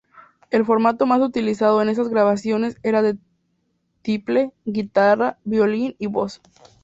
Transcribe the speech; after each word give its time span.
El 0.49 0.65
formato 0.65 1.05
más 1.05 1.21
utilizado 1.21 1.79
en 1.79 1.87
estas 1.89 2.07
grabaciones 2.07 2.75
era 2.81 3.03
de 3.03 3.19
tiple, 4.01 4.51
guitarra, 4.65 5.37
violín 5.43 5.95
y 5.99 6.07
voz. 6.07 6.41